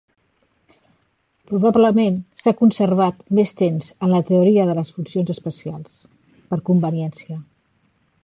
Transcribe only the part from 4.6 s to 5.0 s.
de les